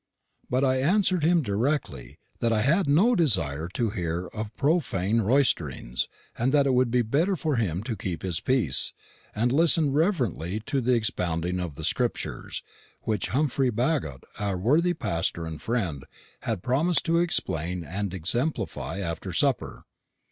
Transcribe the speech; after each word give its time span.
"But 0.49 0.65
I 0.65 0.77
answered 0.77 1.23
him 1.23 1.43
directly, 1.43 2.17
that 2.39 2.51
I 2.51 2.61
had 2.61 2.89
no 2.89 3.13
desire 3.15 3.67
to 3.75 3.91
hear 3.91 4.25
of 4.29 4.51
profane 4.57 5.21
roisterings, 5.21 6.07
and 6.35 6.51
that 6.51 6.65
it 6.65 6.73
would 6.73 6.89
be 6.89 7.03
better 7.03 7.35
for 7.35 7.57
him 7.57 7.83
to 7.83 7.95
keep 7.95 8.23
his 8.23 8.39
peace, 8.39 8.93
and 9.35 9.51
listen 9.51 9.93
reverently 9.93 10.59
to 10.61 10.81
the 10.81 10.93
expounding 10.95 11.59
of 11.59 11.75
the 11.75 11.83
Scriptures, 11.83 12.63
which 13.03 13.27
Humphrey 13.27 13.69
Bagot, 13.69 14.23
our 14.39 14.57
worthy 14.57 14.95
pastor 14.95 15.45
and 15.45 15.61
friend, 15.61 16.05
had 16.39 16.63
promised 16.63 17.05
to 17.05 17.19
explain 17.19 17.83
and 17.83 18.11
exemplify 18.11 18.97
after 18.97 19.31
supper. 19.31 19.83